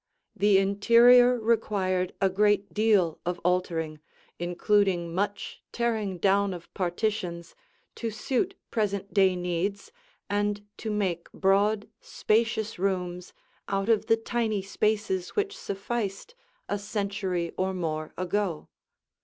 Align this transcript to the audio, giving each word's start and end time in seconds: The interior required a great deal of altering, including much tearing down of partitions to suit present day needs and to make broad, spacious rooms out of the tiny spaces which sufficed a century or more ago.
The 0.35 0.57
interior 0.57 1.39
required 1.39 2.15
a 2.19 2.27
great 2.27 2.73
deal 2.73 3.19
of 3.23 3.37
altering, 3.45 3.99
including 4.39 5.13
much 5.13 5.61
tearing 5.71 6.17
down 6.17 6.55
of 6.55 6.73
partitions 6.73 7.53
to 7.97 8.09
suit 8.09 8.55
present 8.71 9.13
day 9.13 9.35
needs 9.35 9.91
and 10.27 10.65
to 10.77 10.89
make 10.89 11.31
broad, 11.33 11.87
spacious 12.01 12.79
rooms 12.79 13.31
out 13.67 13.89
of 13.89 14.07
the 14.07 14.17
tiny 14.17 14.63
spaces 14.63 15.35
which 15.35 15.55
sufficed 15.55 16.33
a 16.67 16.79
century 16.79 17.51
or 17.55 17.71
more 17.71 18.11
ago. 18.17 18.69